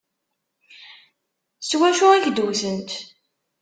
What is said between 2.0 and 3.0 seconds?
i k-d-wtent?